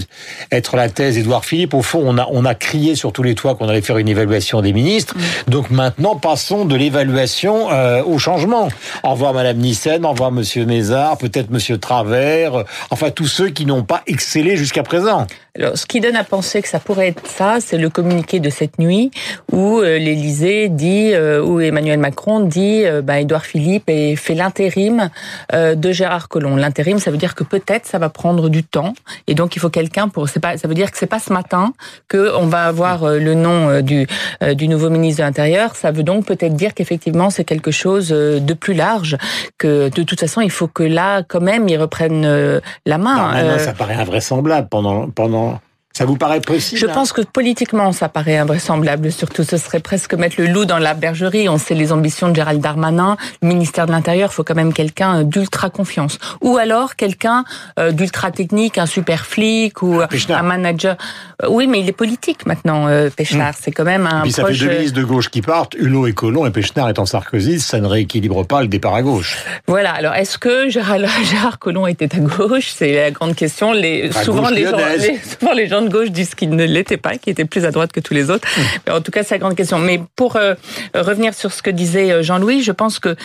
être 0.50 0.76
la 0.76 0.88
thèse 0.88 1.14
d'Édouard 1.14 1.44
Philippe, 1.44 1.74
au 1.74 1.82
fond, 1.82 2.02
on 2.04 2.18
a, 2.18 2.26
on 2.30 2.44
a 2.44 2.54
crié 2.54 2.94
sur 2.94 3.12
tous 3.12 3.22
les 3.22 3.34
toits 3.34 3.54
qu'on 3.54 3.68
allait 3.68 3.82
faire 3.82 3.98
une 3.98 4.08
évaluation 4.08 4.60
des 4.60 4.72
ministres. 4.72 5.14
Donc 5.46 5.70
maintenant, 5.70 6.16
passons 6.16 6.64
de 6.64 6.76
l'évaluation 6.76 6.98
évaluation 6.98 7.70
euh, 7.70 8.02
au 8.02 8.18
changement. 8.18 8.68
Au 9.04 9.10
revoir 9.10 9.32
Madame 9.32 9.58
Nissen, 9.58 10.04
au 10.04 10.10
revoir 10.10 10.32
Monsieur 10.32 10.66
Mézard, 10.66 11.16
peut-être 11.16 11.37
Monsieur 11.50 11.78
Travers, 11.78 12.54
euh, 12.54 12.64
enfin 12.90 13.10
tous 13.10 13.26
ceux 13.26 13.48
qui 13.48 13.66
n'ont 13.66 13.84
pas 13.84 14.02
excellé 14.06 14.56
jusqu'à 14.56 14.82
présent. 14.82 15.26
Alors, 15.56 15.76
ce 15.76 15.86
qui 15.86 16.00
donne 16.00 16.16
à 16.16 16.24
penser 16.24 16.62
que 16.62 16.68
ça 16.68 16.78
pourrait 16.78 17.08
être 17.08 17.26
ça, 17.26 17.58
c'est 17.60 17.78
le 17.78 17.90
communiqué 17.90 18.38
de 18.38 18.48
cette 18.48 18.78
nuit 18.78 19.10
où 19.50 19.78
euh, 19.78 19.98
l'Élysée 19.98 20.68
dit, 20.68 21.10
euh, 21.14 21.42
où 21.42 21.60
Emmanuel 21.60 21.98
Macron 21.98 22.40
dit, 22.40 22.84
bah, 23.02 23.20
Édouard 23.20 23.44
Philippe 23.44 23.88
ait 23.88 24.14
fait 24.16 24.34
l'intérim 24.34 25.10
de 25.52 25.92
Gérard 25.92 26.28
Collomb. 26.28 26.56
L'intérim, 26.56 26.98
ça 26.98 27.10
veut 27.10 27.16
dire 27.16 27.34
que 27.34 27.44
peut-être 27.44 27.86
ça 27.86 27.98
va 27.98 28.08
prendre 28.08 28.48
du 28.48 28.62
temps, 28.62 28.94
et 29.26 29.34
donc 29.34 29.56
il 29.56 29.58
faut 29.58 29.70
quelqu'un 29.70 30.08
pour. 30.08 30.28
Ça 30.28 30.40
veut 30.64 30.74
dire 30.74 30.90
que 30.90 30.98
c'est 30.98 31.06
pas 31.06 31.18
ce 31.18 31.32
matin 31.32 31.72
que 32.08 32.36
on 32.36 32.46
va 32.46 32.64
avoir 32.64 33.08
le 33.08 33.34
nom 33.34 33.80
du 33.80 34.06
du 34.54 34.68
nouveau 34.68 34.90
ministre 34.90 35.22
de 35.22 35.26
l'Intérieur. 35.26 35.74
Ça 35.76 35.90
veut 35.90 36.02
donc 36.02 36.26
peut-être 36.26 36.54
dire 36.54 36.74
qu'effectivement 36.74 37.30
c'est 37.30 37.44
quelque 37.44 37.70
chose 37.70 38.08
de 38.08 38.54
plus 38.54 38.74
large. 38.74 39.16
Que 39.58 39.88
de 39.88 40.02
toute 40.02 40.20
façon, 40.20 40.40
il 40.40 40.50
faut 40.50 40.68
que 40.68 40.82
là, 40.82 41.22
quand 41.28 41.40
même, 41.40 41.68
ils 41.68 41.78
reprennent 41.78 42.60
la 42.86 42.98
main. 42.98 43.42
Non, 43.42 43.58
ça 43.58 43.72
paraît 43.72 43.94
invraisemblable 43.94 44.68
pendant 44.68 45.08
pendant 45.10 45.60
Ça 45.98 46.04
vous 46.04 46.16
paraît 46.16 46.40
possible 46.40 46.80
Je 46.80 46.86
hein 46.86 46.92
pense 46.94 47.12
que 47.12 47.22
politiquement, 47.22 47.90
ça 47.90 48.08
paraît 48.08 48.36
invraisemblable. 48.38 49.10
Surtout, 49.10 49.42
ce 49.42 49.56
serait 49.56 49.80
presque 49.80 50.14
mettre 50.14 50.36
le 50.38 50.46
loup 50.46 50.64
dans 50.64 50.78
la 50.78 50.94
bergerie. 50.94 51.48
On 51.48 51.58
sait 51.58 51.74
les 51.74 51.90
ambitions 51.90 52.28
de 52.28 52.36
Gérald 52.36 52.60
Darmanin. 52.60 53.16
Le 53.42 53.48
ministère 53.48 53.86
de 53.86 53.90
l'Intérieur, 53.90 54.28
il 54.30 54.34
faut 54.34 54.44
quand 54.44 54.54
même 54.54 54.72
quelqu'un 54.72 55.24
d'ultra 55.24 55.70
confiance. 55.70 56.20
Ou 56.40 56.56
alors 56.56 56.94
quelqu'un 56.94 57.42
euh, 57.80 57.90
d'ultra 57.90 58.30
technique, 58.30 58.78
un 58.78 58.86
super 58.86 59.26
flic 59.26 59.82
ou 59.82 60.00
Péchenard. 60.08 60.38
un 60.38 60.42
manager. 60.44 60.96
Euh, 61.42 61.48
Oui, 61.50 61.66
mais 61.66 61.80
il 61.80 61.88
est 61.88 61.92
politique 61.92 62.46
maintenant, 62.46 62.86
euh, 62.86 63.10
Péchenard. 63.10 63.54
C'est 63.60 63.72
quand 63.72 63.82
même 63.82 64.06
un 64.06 64.22
Puis 64.22 64.30
ça 64.30 64.44
fait 64.46 64.54
deux 64.54 64.70
ministres 64.70 64.96
de 65.00 65.04
gauche 65.04 65.30
qui 65.30 65.42
partent, 65.42 65.74
Hulot 65.74 66.06
et 66.06 66.12
Collomb, 66.12 66.46
et 66.46 66.50
Péchenard 66.50 66.88
étant 66.90 67.06
Sarkozy, 67.06 67.58
ça 67.58 67.80
ne 67.80 67.88
rééquilibre 67.88 68.46
pas 68.46 68.62
le 68.62 68.68
départ 68.68 68.94
à 68.94 69.02
gauche. 69.02 69.36
Voilà. 69.66 69.90
Alors, 69.94 70.14
est-ce 70.14 70.38
que 70.38 70.68
Gérard, 70.68 70.98
Gérard 71.28 71.58
Collomb 71.58 71.88
était 71.88 72.14
à 72.14 72.20
gauche? 72.20 72.68
C'est 72.68 72.94
la 72.94 73.10
grande 73.10 73.34
question. 73.34 73.72
Les, 73.72 74.12
souvent, 74.12 74.42
gauche 74.42 74.52
les 74.52 74.64
gens, 74.64 74.76
les- 74.76 75.18
souvent, 75.18 75.52
les 75.54 75.66
gens 75.66 75.87
de 75.88 75.92
gauche 75.92 76.10
disent 76.10 76.34
qu'il 76.34 76.50
ne 76.50 76.64
l'était 76.64 76.96
pas, 76.96 77.16
qu'il 77.16 77.32
était 77.32 77.44
plus 77.44 77.64
à 77.64 77.70
droite 77.70 77.92
que 77.92 78.00
tous 78.00 78.14
les 78.14 78.30
autres. 78.30 78.48
Mais 78.86 78.92
en 78.92 79.00
tout 79.00 79.10
cas, 79.10 79.22
c'est 79.22 79.34
la 79.34 79.38
grande 79.38 79.56
question. 79.56 79.78
Mais 79.78 80.00
pour 80.16 80.36
euh, 80.36 80.54
revenir 80.94 81.34
sur 81.34 81.52
ce 81.52 81.62
que 81.62 81.70
disait 81.70 82.12
euh, 82.12 82.22
Jean-Louis, 82.22 82.62
je 82.62 82.72
pense 82.72 82.98
que 82.98 83.16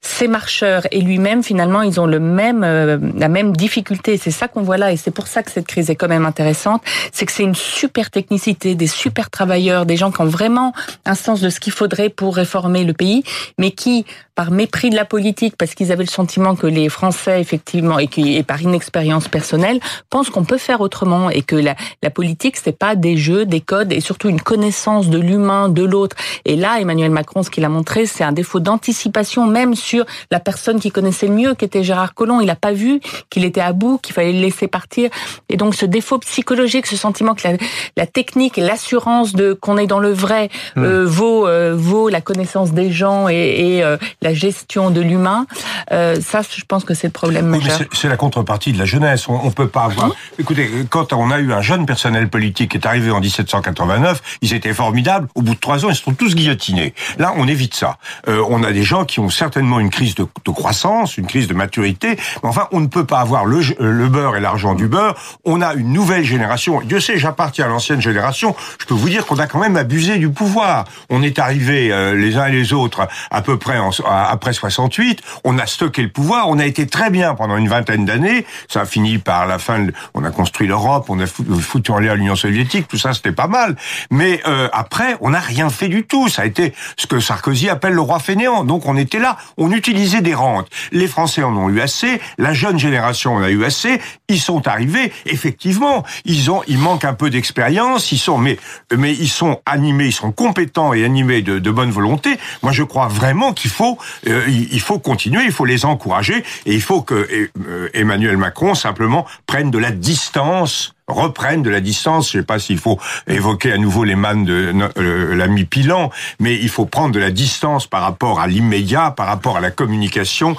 ces 0.00 0.28
marcheurs 0.28 0.86
et 0.92 1.00
lui-même, 1.00 1.42
finalement, 1.42 1.82
ils 1.82 2.00
ont 2.00 2.06
le 2.06 2.20
même, 2.20 2.62
euh, 2.62 2.98
la 3.16 3.28
même 3.28 3.56
difficulté. 3.56 4.16
C'est 4.16 4.30
ça 4.30 4.46
qu'on 4.46 4.62
voit 4.62 4.76
là, 4.76 4.92
et 4.92 4.96
c'est 4.96 5.10
pour 5.10 5.26
ça 5.26 5.42
que 5.42 5.50
cette 5.50 5.66
crise 5.66 5.90
est 5.90 5.96
quand 5.96 6.08
même 6.08 6.24
intéressante. 6.24 6.82
C'est 7.12 7.26
que 7.26 7.32
c'est 7.32 7.42
une 7.42 7.56
super 7.56 8.10
technicité, 8.10 8.74
des 8.74 8.86
super 8.86 9.28
travailleurs, 9.28 9.86
des 9.86 9.96
gens 9.96 10.12
qui 10.12 10.20
ont 10.20 10.26
vraiment 10.26 10.72
un 11.04 11.14
sens 11.14 11.40
de 11.40 11.50
ce 11.50 11.58
qu'il 11.58 11.72
faudrait 11.72 12.10
pour 12.10 12.36
réformer 12.36 12.84
le 12.84 12.92
pays, 12.92 13.24
mais 13.58 13.72
qui, 13.72 14.06
par 14.38 14.52
mépris 14.52 14.88
de 14.90 14.94
la 14.94 15.04
politique, 15.04 15.56
parce 15.58 15.74
qu'ils 15.74 15.90
avaient 15.90 16.04
le 16.04 16.08
sentiment 16.08 16.54
que 16.54 16.68
les 16.68 16.88
Français, 16.88 17.40
effectivement, 17.40 17.98
et, 17.98 18.06
qui, 18.06 18.36
et 18.36 18.44
par 18.44 18.62
inexpérience 18.62 19.26
personnelle, 19.26 19.80
pensent 20.10 20.30
qu'on 20.30 20.44
peut 20.44 20.58
faire 20.58 20.80
autrement 20.80 21.28
et 21.28 21.42
que 21.42 21.56
la, 21.56 21.74
la 22.04 22.10
politique, 22.10 22.56
c'est 22.56 22.70
pas 22.70 22.94
des 22.94 23.16
jeux, 23.16 23.46
des 23.46 23.60
codes 23.60 23.92
et 23.92 23.98
surtout 23.98 24.28
une 24.28 24.40
connaissance 24.40 25.08
de 25.08 25.18
l'humain, 25.18 25.68
de 25.68 25.82
l'autre. 25.82 26.14
Et 26.44 26.54
là, 26.54 26.78
Emmanuel 26.80 27.10
Macron, 27.10 27.42
ce 27.42 27.50
qu'il 27.50 27.64
a 27.64 27.68
montré, 27.68 28.06
c'est 28.06 28.22
un 28.22 28.30
défaut 28.30 28.60
d'anticipation, 28.60 29.44
même 29.44 29.74
sur 29.74 30.04
la 30.30 30.38
personne 30.38 30.78
qui 30.78 30.92
connaissait 30.92 31.26
le 31.26 31.34
mieux, 31.34 31.54
qui 31.56 31.64
était 31.64 31.82
Gérard 31.82 32.14
Collomb. 32.14 32.40
Il 32.40 32.46
n'a 32.46 32.54
pas 32.54 32.72
vu 32.72 33.00
qu'il 33.30 33.44
était 33.44 33.60
à 33.60 33.72
bout, 33.72 33.98
qu'il 33.98 34.14
fallait 34.14 34.32
le 34.32 34.40
laisser 34.40 34.68
partir. 34.68 35.10
Et 35.48 35.56
donc, 35.56 35.74
ce 35.74 35.84
défaut 35.84 36.18
psychologique, 36.18 36.86
ce 36.86 36.96
sentiment 36.96 37.34
que 37.34 37.48
la, 37.48 37.56
la 37.96 38.06
technique 38.06 38.56
et 38.56 38.62
l'assurance 38.62 39.32
de 39.32 39.52
qu'on 39.52 39.78
est 39.78 39.88
dans 39.88 39.98
le 39.98 40.12
vrai 40.12 40.48
euh, 40.76 41.04
vaut 41.04 41.48
euh, 41.48 41.74
vaut 41.76 42.08
la 42.08 42.20
connaissance 42.20 42.70
des 42.70 42.92
gens 42.92 43.28
et, 43.28 43.34
et 43.34 43.82
euh, 43.82 43.96
la 44.22 44.27
gestion 44.34 44.90
de 44.90 45.00
l'humain. 45.00 45.46
Euh, 45.92 46.20
ça, 46.20 46.40
je 46.42 46.62
pense 46.66 46.84
que 46.84 46.94
c'est 46.94 47.06
le 47.08 47.12
problème 47.12 47.50
Oui, 47.52 47.58
majeur. 47.58 47.80
c'est- 47.92 48.08
la 48.08 48.16
contrepartie 48.16 48.72
de 48.72 48.78
la 48.78 48.84
jeunesse. 48.86 49.28
On, 49.28 49.34
on 49.44 49.50
peut 49.50 49.68
pas 49.68 49.84
avoir. 49.84 50.10
Écoutez, 50.38 50.70
quand 50.88 51.12
on 51.12 51.30
a 51.30 51.38
eu 51.38 51.52
un 51.52 51.60
jeune 51.62 51.84
personnel 51.86 52.28
politique 52.28 52.70
qui 52.72 52.76
est 52.78 52.86
arrivé 52.86 53.10
en 53.10 53.20
1789, 53.20 54.20
ils 54.42 54.54
étaient 54.54 54.72
formidables. 54.74 55.28
Au 55.34 55.42
bout 55.42 55.54
de 55.54 55.60
trois 55.60 55.84
ans, 55.84 55.90
ils 55.90 55.96
se 55.96 56.02
sont 56.02 56.14
tous 56.14 56.34
guillotinés. 56.34 56.94
Là, 57.18 57.32
on 57.36 57.46
évite 57.48 57.74
ça. 57.74 57.98
Euh, 58.28 58.42
on 58.48 58.62
a 58.62 58.72
des 58.72 58.82
gens 58.82 59.04
qui 59.04 59.20
ont 59.20 59.28
certainement 59.30 59.78
une 59.80 59.90
crise 59.90 60.14
de, 60.14 60.26
de 60.44 60.50
croissance, 60.50 61.16
une 61.18 61.26
crise 61.26 61.48
de 61.48 61.54
maturité. 61.54 62.16
Mais 62.42 62.48
enfin, 62.48 62.68
on 62.72 62.80
ne 62.80 62.86
peut 62.86 63.04
pas 63.04 63.20
avoir 63.20 63.44
le, 63.44 63.60
le 63.80 64.08
beurre 64.08 64.36
et 64.36 64.40
l'argent 64.40 64.74
du 64.74 64.88
beurre. 64.88 65.14
On 65.44 65.60
a 65.60 65.74
une 65.74 65.92
nouvelle 65.92 66.24
génération. 66.24 66.80
Dieu 66.84 67.00
sait, 67.00 67.18
j'appartiens 67.18 67.66
à 67.66 67.68
l'ancienne 67.68 68.00
génération. 68.00 68.54
Je 68.80 68.86
peux 68.86 68.94
vous 68.94 69.08
dire 69.08 69.26
qu'on 69.26 69.38
a 69.38 69.46
quand 69.46 69.58
même 69.60 69.76
abusé 69.76 70.18
du 70.18 70.30
pouvoir. 70.30 70.84
On 71.10 71.22
est 71.22 71.38
arrivé 71.38 71.92
euh, 71.92 72.14
les 72.14 72.36
uns 72.36 72.46
et 72.46 72.52
les 72.52 72.72
autres 72.72 73.06
à 73.30 73.42
peu 73.42 73.58
près 73.58 73.78
en, 73.78 73.90
à- 74.06 74.17
après 74.24 74.52
68. 74.52 75.20
On 75.44 75.58
a 75.58 75.66
stocké 75.66 76.02
le 76.02 76.08
pouvoir. 76.08 76.48
On 76.48 76.58
a 76.58 76.66
été 76.66 76.86
très 76.86 77.10
bien 77.10 77.34
pendant 77.34 77.56
une 77.56 77.68
vingtaine 77.68 78.04
d'années. 78.04 78.46
Ça 78.68 78.82
a 78.82 78.84
fini 78.86 79.18
par 79.18 79.46
la 79.46 79.58
fin. 79.58 79.86
On 80.14 80.24
a 80.24 80.30
construit 80.30 80.66
l'Europe. 80.66 81.06
On 81.08 81.18
a 81.20 81.26
fou- 81.26 81.44
foutu 81.60 81.90
en 81.90 81.98
l'air 81.98 82.14
l'Union 82.14 82.36
soviétique. 82.36 82.88
Tout 82.88 82.98
ça, 82.98 83.14
c'était 83.14 83.32
pas 83.32 83.46
mal. 83.48 83.76
Mais 84.10 84.40
euh, 84.46 84.68
après, 84.72 85.16
on 85.20 85.30
n'a 85.30 85.40
rien 85.40 85.70
fait 85.70 85.88
du 85.88 86.04
tout. 86.04 86.28
Ça 86.28 86.42
a 86.42 86.44
été 86.46 86.74
ce 86.96 87.06
que 87.06 87.20
Sarkozy 87.20 87.68
appelle 87.68 87.92
le 87.94 88.00
roi 88.00 88.18
fainéant. 88.18 88.64
Donc 88.64 88.86
on 88.86 88.96
était 88.96 89.18
là. 89.18 89.36
On 89.56 89.70
utilisait 89.72 90.20
des 90.22 90.34
rentes. 90.34 90.68
Les 90.92 91.06
Français 91.06 91.42
en 91.42 91.56
ont 91.56 91.68
eu 91.68 91.80
assez. 91.80 92.20
La 92.38 92.52
jeune 92.54 92.78
génération 92.78 93.34
en 93.34 93.42
a 93.42 93.50
eu 93.50 93.64
assez. 93.64 94.00
Ils 94.28 94.40
sont 94.40 94.66
arrivés. 94.66 95.12
Effectivement, 95.26 96.04
ils 96.24 96.50
ont, 96.50 96.62
ils 96.66 96.78
manquent 96.78 97.04
un 97.04 97.14
peu 97.14 97.30
d'expérience. 97.30 98.12
Ils 98.12 98.18
sont, 98.18 98.38
mais, 98.38 98.58
mais 98.96 99.12
ils 99.12 99.28
sont 99.28 99.60
animés, 99.66 100.06
ils 100.06 100.12
sont 100.12 100.32
compétents 100.32 100.92
et 100.92 101.04
animés 101.04 101.42
de, 101.42 101.58
de 101.58 101.70
bonne 101.70 101.90
volonté. 101.90 102.38
Moi, 102.62 102.72
je 102.72 102.82
crois 102.82 103.08
vraiment 103.08 103.52
qu'il 103.52 103.70
faut, 103.70 103.98
euh, 104.26 104.44
il 104.48 104.80
faut 104.80 104.98
continuer, 104.98 105.44
il 105.44 105.52
faut 105.52 105.64
les 105.64 105.84
encourager 105.84 106.44
et 106.66 106.74
il 106.74 106.82
faut 106.82 107.02
que 107.02 107.14
euh, 107.14 107.88
Emmanuel 107.94 108.36
Macron 108.36 108.74
simplement 108.74 109.26
prenne 109.46 109.70
de 109.70 109.78
la 109.78 109.90
distance 109.90 110.94
reprenne 111.10 111.62
de 111.62 111.70
la 111.70 111.80
distance. 111.80 112.30
Je 112.30 112.38
sais 112.38 112.44
pas 112.44 112.58
s'il 112.58 112.76
faut 112.76 113.00
évoquer 113.26 113.72
à 113.72 113.78
nouveau 113.78 114.04
les 114.04 114.14
mannes 114.14 114.44
de 114.44 114.74
euh, 114.98 115.34
l'ami 115.34 115.64
Pilan, 115.64 116.10
mais 116.38 116.54
il 116.54 116.68
faut 116.68 116.84
prendre 116.84 117.14
de 117.14 117.18
la 117.18 117.30
distance 117.30 117.86
par 117.86 118.02
rapport 118.02 118.40
à 118.40 118.46
l'immédiat, 118.46 119.12
par 119.12 119.26
rapport 119.26 119.56
à 119.56 119.60
la 119.60 119.70
communication, 119.70 120.54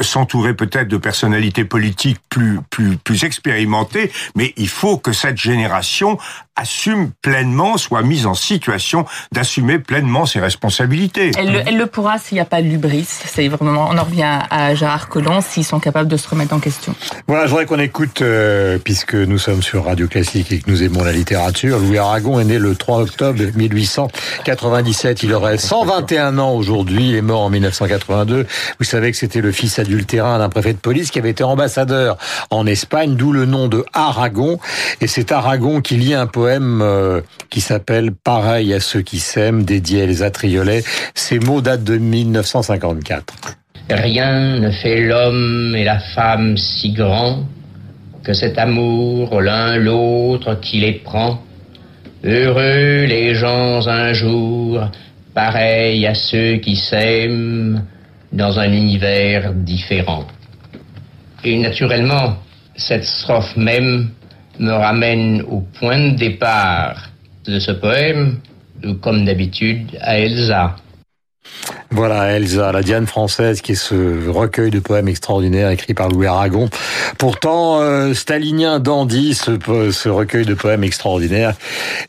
s'entourer 0.00 0.52
peut-être 0.52 0.88
de 0.88 0.98
personnalités 0.98 1.64
politiques 1.64 2.18
plus 2.28 2.60
plus 2.68 2.98
plus 2.98 3.24
expérimentées, 3.24 4.12
mais 4.34 4.52
il 4.58 4.68
faut 4.68 4.98
que 4.98 5.12
cette 5.12 5.38
génération 5.38 6.18
assume 6.56 7.10
pleinement, 7.22 7.76
soit 7.76 8.02
mise 8.02 8.26
en 8.26 8.34
situation 8.34 9.04
d'assumer 9.32 9.78
pleinement 9.78 10.26
ses 10.26 10.40
responsabilités. 10.40 11.30
Elle, 11.38 11.52
le- 11.52 11.60
elle 11.66 11.76
le 11.76 11.86
pourra 11.86 12.18
s'il 12.18 12.36
n'y 12.36 12.40
a 12.40 12.44
pas 12.46 12.62
de 12.62 12.66
lubris. 12.66 13.04
C'est 13.06 13.48
vraiment, 13.48 13.88
on 13.90 13.98
en 13.98 14.04
revient 14.04 14.38
à 14.50 14.74
Gérard 14.74 15.08
Collomb 15.08 15.40
s'ils 15.42 15.64
sont 15.64 15.80
capables 15.80 16.08
de 16.08 16.16
se 16.16 16.28
remettre 16.28 16.54
en 16.54 16.58
question. 16.60 16.94
Voilà, 17.28 17.44
je 17.44 17.50
voudrais 17.50 17.66
qu'on 17.66 17.78
écoute, 17.78 18.22
euh, 18.22 18.78
puisque 18.82 19.14
nous 19.14 19.38
sommes 19.38 19.62
sur 19.62 19.84
Radio 19.84 20.08
Classique 20.08 20.50
et 20.52 20.58
que 20.60 20.70
nous 20.70 20.82
aimons 20.82 21.04
la 21.04 21.12
littérature, 21.12 21.78
Louis 21.78 21.98
Aragon 21.98 22.40
est 22.40 22.44
né 22.44 22.58
le 22.58 22.74
3 22.74 23.00
octobre 23.02 23.38
1897. 23.54 25.22
Il 25.22 25.32
aurait 25.34 25.58
121 25.58 26.38
ans 26.38 26.52
aujourd'hui. 26.52 27.10
Il 27.10 27.16
est 27.16 27.22
mort 27.22 27.42
en 27.42 27.50
1982. 27.50 28.46
Vous 28.78 28.84
savez 28.84 29.10
que 29.10 29.16
c'était 29.16 29.40
le 29.40 29.52
fils 29.52 29.78
adultérin 29.78 30.38
d'un 30.38 30.48
préfet 30.48 30.72
de 30.72 30.78
police 30.78 31.10
qui 31.10 31.18
avait 31.18 31.30
été 31.30 31.44
ambassadeur 31.44 32.16
en 32.50 32.66
Espagne, 32.66 33.14
d'où 33.16 33.32
le 33.32 33.44
nom 33.46 33.68
de 33.68 33.84
Aragon. 33.92 34.58
Et 35.00 35.06
c'est 35.06 35.32
Aragon 35.32 35.80
qui 35.80 35.96
lit 35.96 36.14
un 36.14 36.26
poème 36.26 36.45
euh, 36.46 37.20
qui 37.50 37.60
s'appelle 37.60 38.12
Pareil 38.12 38.72
à 38.72 38.80
ceux 38.80 39.02
qui 39.02 39.18
s'aiment, 39.18 39.64
dédié 39.64 40.02
à 40.02 40.04
Elsa 40.04 40.30
Triolet. 40.30 40.82
Ces 41.14 41.38
mots 41.38 41.60
datent 41.60 41.84
de 41.84 41.98
1954. 41.98 43.34
Rien 43.90 44.58
ne 44.58 44.70
fait 44.70 45.00
l'homme 45.02 45.74
et 45.76 45.84
la 45.84 45.98
femme 45.98 46.56
si 46.56 46.92
grands 46.92 47.44
que 48.24 48.32
cet 48.32 48.58
amour 48.58 49.40
l'un 49.40 49.76
l'autre 49.76 50.58
qui 50.60 50.80
les 50.80 50.94
prend. 50.94 51.40
Heureux 52.24 53.04
les 53.04 53.34
gens 53.34 53.86
un 53.86 54.12
jour, 54.12 54.90
pareils 55.34 56.06
à 56.06 56.14
ceux 56.14 56.56
qui 56.56 56.74
s'aiment 56.74 57.84
dans 58.32 58.58
un 58.58 58.72
univers 58.72 59.52
différent. 59.52 60.26
Et 61.44 61.58
naturellement, 61.58 62.38
cette 62.74 63.04
strophe 63.04 63.56
même 63.56 64.10
me 64.58 64.72
ramène 64.72 65.42
au 65.42 65.60
point 65.60 66.10
de 66.10 66.16
départ 66.16 67.10
de 67.44 67.58
ce 67.58 67.72
poème, 67.72 68.38
comme 69.00 69.24
d'habitude 69.24 69.96
à 70.00 70.18
Elsa. 70.18 70.76
Voilà, 71.92 72.32
Elsa, 72.36 72.72
la 72.72 72.82
Diane 72.82 73.06
française, 73.06 73.60
qui 73.60 73.72
est 73.72 73.74
ce 73.76 74.28
recueil 74.28 74.70
de 74.70 74.80
poèmes 74.80 75.08
extraordinaires 75.08 75.70
écrit 75.70 75.94
par 75.94 76.08
Louis 76.08 76.26
Aragon. 76.26 76.68
Pourtant, 77.18 77.80
euh, 77.80 78.12
stalinien 78.12 78.80
dandy, 78.80 79.34
ce, 79.34 79.52
ce 79.92 80.08
recueil 80.08 80.44
de 80.44 80.54
poèmes 80.54 80.84
extraordinaires 80.84 81.54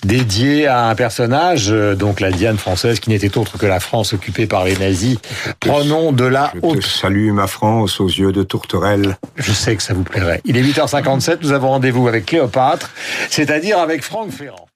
dédié 0.03 0.67
à 0.67 0.87
un 0.87 0.95
personnage, 0.95 1.67
euh, 1.71 1.95
donc 1.95 2.19
la 2.19 2.31
Diane 2.31 2.57
française, 2.57 2.99
qui 2.99 3.09
n'était 3.09 3.37
autre 3.37 3.57
que 3.57 3.65
la 3.65 3.79
France 3.79 4.13
occupée 4.13 4.47
par 4.47 4.65
les 4.65 4.75
nazis. 4.77 5.17
Prenons 5.59 6.11
de 6.11 6.25
la 6.25 6.51
Je 6.55 6.59
te 6.59 6.65
haute. 6.65 6.83
salue 6.83 7.31
ma 7.31 7.47
France 7.47 7.99
aux 7.99 8.07
yeux 8.07 8.31
de 8.31 8.43
tourterelle. 8.43 9.17
Je 9.35 9.51
sais 9.51 9.75
que 9.75 9.83
ça 9.83 9.93
vous 9.93 10.03
plairait. 10.03 10.41
Il 10.45 10.57
est 10.57 10.63
8h57, 10.63 11.37
nous 11.41 11.51
avons 11.51 11.69
rendez-vous 11.69 12.07
avec 12.07 12.25
Cléopâtre, 12.25 12.89
c'est-à-dire 13.29 13.79
avec 13.79 14.03
Franck 14.03 14.31
Ferrand. 14.31 14.67